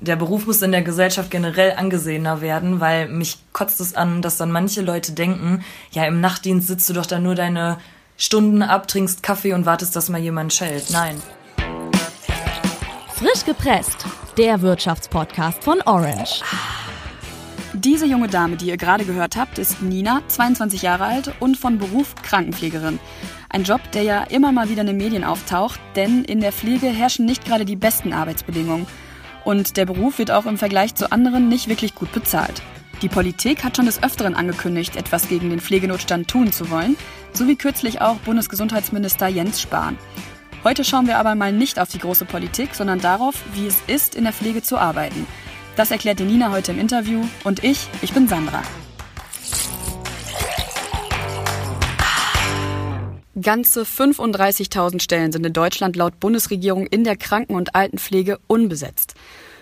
[0.00, 4.36] der Beruf muss in der Gesellschaft generell angesehener werden, weil mich kotzt es an, dass
[4.36, 7.78] dann manche Leute denken, ja, im Nachtdienst sitzt du doch da nur deine
[8.16, 10.90] Stunden ab, trinkst Kaffee und wartest, dass mal jemand schellt.
[10.90, 11.20] Nein.
[13.14, 14.06] Frisch gepresst,
[14.38, 16.42] der Wirtschaftspodcast von Orange.
[17.74, 21.78] Diese junge Dame, die ihr gerade gehört habt, ist Nina, 22 Jahre alt und von
[21.78, 22.98] Beruf Krankenpflegerin.
[23.48, 26.86] Ein Job, der ja immer mal wieder in den Medien auftaucht, denn in der Pflege
[26.86, 28.86] herrschen nicht gerade die besten Arbeitsbedingungen.
[29.44, 32.62] Und der Beruf wird auch im Vergleich zu anderen nicht wirklich gut bezahlt.
[33.02, 36.96] Die Politik hat schon des Öfteren angekündigt, etwas gegen den Pflegenotstand tun zu wollen,
[37.32, 39.96] so wie kürzlich auch Bundesgesundheitsminister Jens Spahn.
[40.64, 44.14] Heute schauen wir aber mal nicht auf die große Politik, sondern darauf, wie es ist,
[44.14, 45.26] in der Pflege zu arbeiten.
[45.76, 48.62] Das erklärt die Nina heute im Interview und ich, ich bin Sandra.
[53.40, 59.14] Ganze 35.000 Stellen sind in Deutschland laut Bundesregierung in der Kranken- und Altenpflege unbesetzt.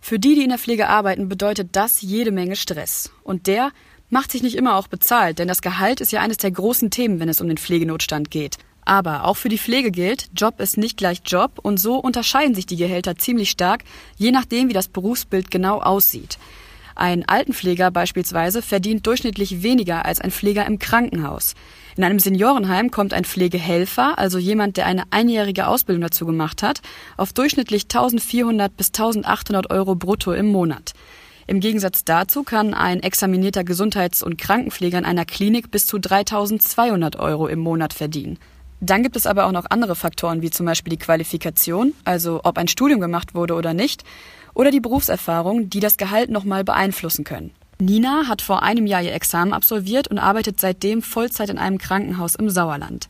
[0.00, 3.10] Für die, die in der Pflege arbeiten, bedeutet das jede Menge Stress.
[3.22, 3.70] Und der
[4.10, 7.20] macht sich nicht immer auch bezahlt, denn das Gehalt ist ja eines der großen Themen,
[7.20, 8.58] wenn es um den Pflegenotstand geht.
[8.84, 12.66] Aber auch für die Pflege gilt, Job ist nicht gleich Job und so unterscheiden sich
[12.66, 13.84] die Gehälter ziemlich stark,
[14.16, 16.38] je nachdem, wie das Berufsbild genau aussieht.
[16.94, 21.54] Ein Altenpfleger beispielsweise verdient durchschnittlich weniger als ein Pfleger im Krankenhaus.
[21.96, 26.82] In einem Seniorenheim kommt ein Pflegehelfer, also jemand, der eine einjährige Ausbildung dazu gemacht hat,
[27.16, 30.92] auf durchschnittlich 1400 bis 1800 Euro brutto im Monat.
[31.46, 37.16] Im Gegensatz dazu kann ein examinierter Gesundheits- und Krankenpfleger in einer Klinik bis zu 3200
[37.16, 38.38] Euro im Monat verdienen.
[38.80, 42.58] Dann gibt es aber auch noch andere Faktoren, wie zum Beispiel die Qualifikation, also ob
[42.58, 44.04] ein Studium gemacht wurde oder nicht,
[44.54, 47.50] oder die Berufserfahrung, die das Gehalt nochmal beeinflussen können.
[47.78, 52.36] Nina hat vor einem Jahr ihr Examen absolviert und arbeitet seitdem Vollzeit in einem Krankenhaus
[52.36, 53.08] im Sauerland.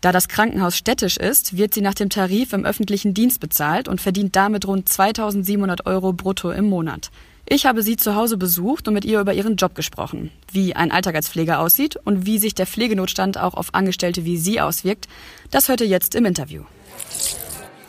[0.00, 4.00] Da das Krankenhaus städtisch ist, wird sie nach dem Tarif im öffentlichen Dienst bezahlt und
[4.00, 7.10] verdient damit rund 2700 Euro brutto im Monat.
[7.50, 10.92] Ich habe sie zu Hause besucht und mit ihr über ihren Job gesprochen, wie ein
[10.92, 15.08] Alltag als Pfleger aussieht und wie sich der Pflegenotstand auch auf Angestellte wie sie auswirkt.
[15.50, 16.64] Das hört ihr jetzt im Interview.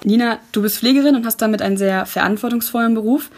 [0.03, 3.29] Nina, du bist Pflegerin und hast damit einen sehr verantwortungsvollen Beruf.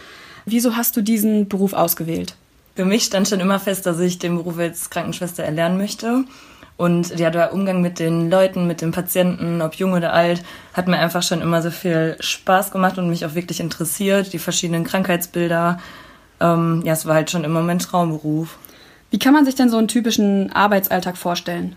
[0.46, 2.36] Wieso hast du diesen Beruf ausgewählt?
[2.76, 6.24] Für mich stand schon immer fest, dass ich den Beruf als Krankenschwester erlernen möchte.
[6.78, 10.88] Und ja, der Umgang mit den Leuten, mit den Patienten, ob jung oder alt, hat
[10.88, 14.34] mir einfach schon immer so viel Spaß gemacht und mich auch wirklich interessiert.
[14.34, 15.80] Die verschiedenen Krankheitsbilder.
[16.40, 18.58] Ähm, ja, es war halt schon immer mein Traumberuf.
[19.12, 21.76] Wie kann man sich denn so einen typischen Arbeitsalltag vorstellen?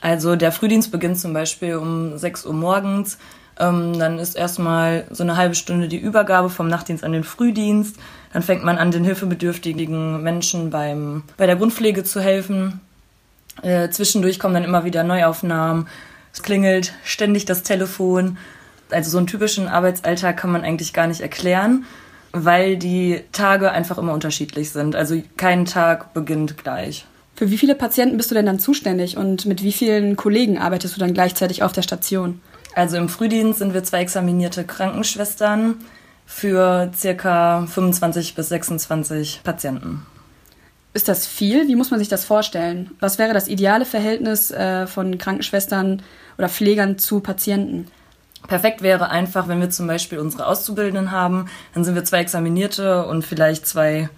[0.00, 3.18] Also der Frühdienst beginnt zum Beispiel um 6 Uhr morgens.
[3.60, 7.96] Ähm, dann ist erstmal so eine halbe Stunde die Übergabe vom Nachtdienst an den Frühdienst.
[8.32, 12.80] Dann fängt man an, den hilfebedürftigen Menschen beim, bei der Grundpflege zu helfen.
[13.62, 15.88] Äh, zwischendurch kommen dann immer wieder Neuaufnahmen.
[16.32, 18.38] Es klingelt ständig das Telefon.
[18.90, 21.84] Also so einen typischen Arbeitsalltag kann man eigentlich gar nicht erklären,
[22.32, 24.96] weil die Tage einfach immer unterschiedlich sind.
[24.96, 27.04] Also kein Tag beginnt gleich.
[27.36, 30.96] Für wie viele Patienten bist du denn dann zuständig und mit wie vielen Kollegen arbeitest
[30.96, 32.40] du dann gleichzeitig auf der Station?
[32.74, 35.76] Also im Frühdienst sind wir zwei examinierte Krankenschwestern
[36.26, 40.06] für circa 25 bis 26 Patienten.
[40.92, 41.68] Ist das viel?
[41.68, 42.90] Wie muss man sich das vorstellen?
[43.00, 46.02] Was wäre das ideale Verhältnis äh, von Krankenschwestern
[46.36, 47.86] oder Pflegern zu Patienten?
[48.48, 53.06] Perfekt wäre einfach, wenn wir zum Beispiel unsere Auszubildenden haben, dann sind wir zwei Examinierte
[53.06, 54.08] und vielleicht zwei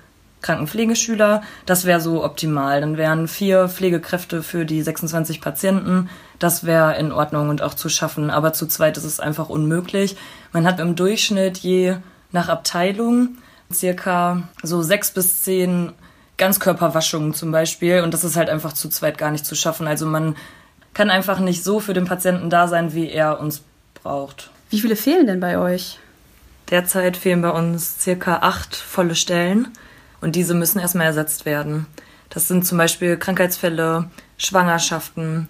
[0.42, 1.42] Krankenpflegeschüler.
[1.66, 2.80] Das wäre so optimal.
[2.80, 6.10] Dann wären vier Pflegekräfte für die 26 Patienten.
[6.38, 8.30] Das wäre in Ordnung und auch zu schaffen.
[8.30, 10.16] Aber zu zweit ist es einfach unmöglich.
[10.53, 11.97] Man hat im Durchschnitt je
[12.32, 13.38] nach Abteilung
[13.72, 15.92] circa so sechs bis zehn
[16.36, 18.03] Ganzkörperwaschungen zum Beispiel.
[18.03, 19.86] Und das ist halt einfach zu zweit gar nicht zu schaffen.
[19.86, 20.36] Also man
[20.94, 23.62] kann einfach nicht so für den Patienten da sein, wie er uns
[23.94, 24.50] braucht.
[24.70, 25.98] Wie viele fehlen denn bei euch?
[26.70, 29.69] Derzeit fehlen bei uns circa acht volle Stellen
[30.22, 31.87] und diese müssen erstmal ersetzt werden.
[32.31, 35.49] Das sind zum Beispiel Krankheitsfälle, Schwangerschaften.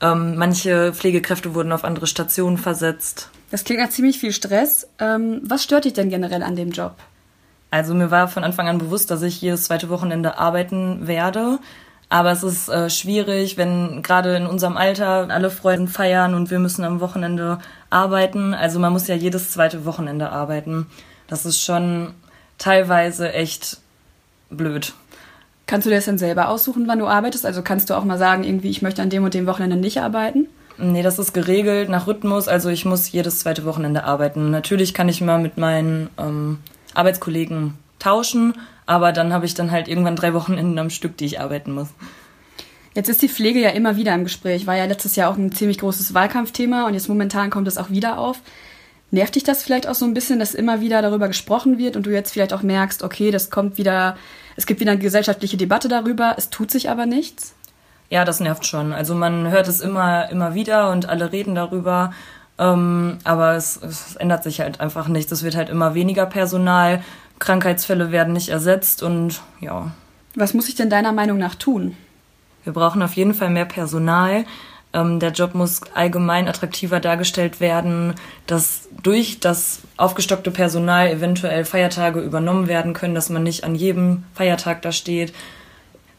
[0.00, 3.30] Ähm, manche Pflegekräfte wurden auf andere Stationen versetzt.
[3.52, 4.88] Das klingt nach ziemlich viel Stress.
[4.98, 6.96] Ähm, was stört dich denn generell an dem Job?
[7.70, 11.60] Also mir war von Anfang an bewusst, dass ich jedes zweite Wochenende arbeiten werde.
[12.08, 16.58] Aber es ist äh, schwierig, wenn gerade in unserem Alter alle Freunde feiern und wir
[16.58, 17.58] müssen am Wochenende
[17.90, 18.54] arbeiten.
[18.54, 20.86] Also man muss ja jedes zweite Wochenende arbeiten.
[21.26, 22.14] Das ist schon
[22.58, 23.78] teilweise echt
[24.54, 24.94] blöd.
[25.66, 27.46] Kannst du dir das denn selber aussuchen, wann du arbeitest?
[27.46, 30.00] Also kannst du auch mal sagen, irgendwie, ich möchte an dem und dem Wochenende nicht
[30.00, 30.46] arbeiten?
[30.76, 32.48] Nee, das ist geregelt nach Rhythmus.
[32.48, 34.50] Also ich muss jedes zweite Wochenende arbeiten.
[34.50, 36.58] Natürlich kann ich mal mit meinen ähm,
[36.94, 38.54] Arbeitskollegen tauschen,
[38.86, 41.88] aber dann habe ich dann halt irgendwann drei Wochenenden am Stück, die ich arbeiten muss.
[42.94, 44.66] Jetzt ist die Pflege ja immer wieder im Gespräch.
[44.66, 47.90] War ja letztes Jahr auch ein ziemlich großes Wahlkampfthema und jetzt momentan kommt es auch
[47.90, 48.40] wieder auf.
[49.14, 52.04] Nervt dich das vielleicht auch so ein bisschen, dass immer wieder darüber gesprochen wird und
[52.04, 54.16] du jetzt vielleicht auch merkst, okay, das kommt wieder,
[54.56, 57.54] es gibt wieder eine gesellschaftliche Debatte darüber, es tut sich aber nichts?
[58.10, 58.92] Ja, das nervt schon.
[58.92, 62.12] Also man hört es immer, immer wieder und alle reden darüber.
[62.58, 65.30] Ähm, aber es, es ändert sich halt einfach nichts.
[65.30, 67.00] Es wird halt immer weniger Personal,
[67.38, 69.92] Krankheitsfälle werden nicht ersetzt und ja.
[70.34, 71.96] Was muss ich denn deiner Meinung nach tun?
[72.64, 74.44] Wir brauchen auf jeden Fall mehr Personal.
[74.94, 78.14] Ähm, der Job muss allgemein attraktiver dargestellt werden,
[78.46, 84.22] dass durch das aufgestockte Personal eventuell Feiertage übernommen werden können, dass man nicht an jedem
[84.34, 85.34] Feiertag da steht.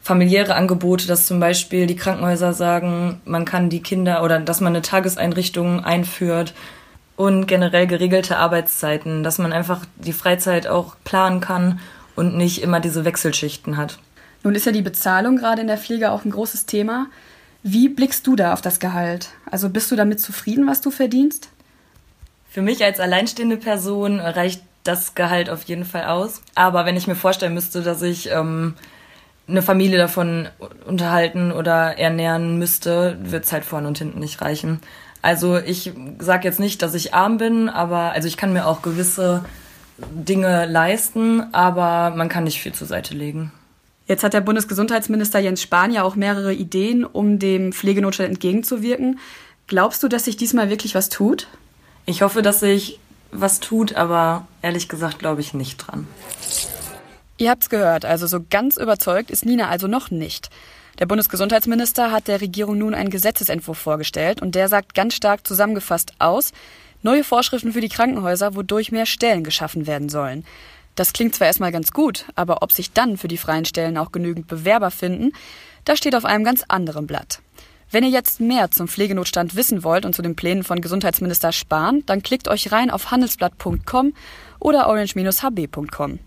[0.02, 4.72] Familiäre Angebote, dass zum Beispiel die Krankenhäuser sagen, man kann die Kinder oder dass man
[4.74, 6.54] eine Tageseinrichtung einführt
[7.16, 11.80] und generell geregelte Arbeitszeiten, dass man einfach die Freizeit auch planen kann
[12.14, 13.98] und nicht immer diese Wechselschichten hat.
[14.44, 17.06] Nun ist ja die Bezahlung gerade in der Pflege auch ein großes Thema.
[17.68, 19.30] Wie blickst du da auf das Gehalt?
[19.50, 21.48] Also bist du damit zufrieden, was du verdienst?
[22.48, 26.42] Für mich als alleinstehende Person reicht das Gehalt auf jeden Fall aus.
[26.54, 28.74] Aber wenn ich mir vorstellen müsste, dass ich ähm,
[29.48, 30.46] eine Familie davon
[30.86, 34.78] unterhalten oder ernähren müsste, wird es halt vorne und hinten nicht reichen.
[35.20, 38.80] Also ich sage jetzt nicht, dass ich arm bin, aber also ich kann mir auch
[38.80, 39.44] gewisse
[39.98, 43.50] Dinge leisten, aber man kann nicht viel zur Seite legen.
[44.06, 49.18] Jetzt hat der Bundesgesundheitsminister Jens Spahn ja auch mehrere Ideen, um dem Pflegenotstand entgegenzuwirken.
[49.66, 51.48] Glaubst du, dass sich diesmal wirklich was tut?
[52.04, 53.00] Ich hoffe, dass sich
[53.32, 56.06] was tut, aber ehrlich gesagt glaube ich nicht dran.
[57.38, 60.48] Ihr habt's gehört, also so ganz überzeugt ist Nina also noch nicht.
[60.98, 66.14] Der Bundesgesundheitsminister hat der Regierung nun einen Gesetzesentwurf vorgestellt und der sagt ganz stark zusammengefasst
[66.18, 66.52] aus,
[67.02, 70.44] neue Vorschriften für die Krankenhäuser, wodurch mehr Stellen geschaffen werden sollen.
[70.96, 74.10] Das klingt zwar erstmal ganz gut, aber ob sich dann für die freien Stellen auch
[74.10, 75.32] genügend Bewerber finden,
[75.84, 77.40] das steht auf einem ganz anderen Blatt.
[77.90, 82.02] Wenn ihr jetzt mehr zum Pflegenotstand wissen wollt und zu den Plänen von Gesundheitsminister Spahn,
[82.06, 84.12] dann klickt euch rein auf handelsblatt.com
[84.58, 86.18] oder orange-hb.com.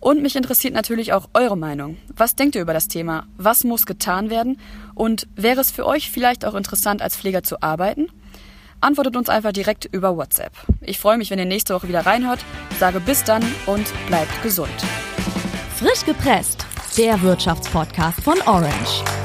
[0.00, 1.98] Und mich interessiert natürlich auch eure Meinung.
[2.16, 3.26] Was denkt ihr über das Thema?
[3.36, 4.58] Was muss getan werden?
[4.94, 8.08] Und wäre es für euch vielleicht auch interessant, als Pfleger zu arbeiten?
[8.82, 10.52] Antwortet uns einfach direkt über WhatsApp.
[10.80, 12.44] Ich freue mich, wenn ihr nächste Woche wieder reinhört.
[12.78, 14.70] Sage bis dann und bleibt gesund.
[15.76, 19.21] Frisch gepresst, der Wirtschaftspodcast von Orange.